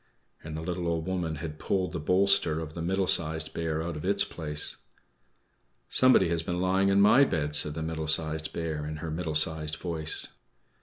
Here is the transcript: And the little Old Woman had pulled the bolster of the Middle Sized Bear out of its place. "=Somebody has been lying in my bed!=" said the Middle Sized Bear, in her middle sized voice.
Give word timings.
And 0.43 0.57
the 0.57 0.63
little 0.63 0.87
Old 0.87 1.05
Woman 1.05 1.35
had 1.35 1.59
pulled 1.59 1.91
the 1.91 1.99
bolster 1.99 2.59
of 2.59 2.73
the 2.73 2.81
Middle 2.81 3.05
Sized 3.05 3.53
Bear 3.53 3.83
out 3.83 3.95
of 3.95 4.03
its 4.03 4.23
place. 4.23 4.77
"=Somebody 5.89 6.29
has 6.29 6.41
been 6.41 6.59
lying 6.59 6.89
in 6.89 6.99
my 6.99 7.23
bed!=" 7.23 7.53
said 7.55 7.75
the 7.75 7.83
Middle 7.83 8.07
Sized 8.07 8.51
Bear, 8.51 8.83
in 8.87 8.95
her 8.95 9.11
middle 9.11 9.35
sized 9.35 9.75
voice. 9.75 10.29